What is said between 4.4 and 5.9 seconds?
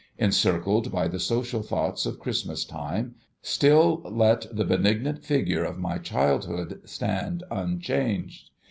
the benignant figure of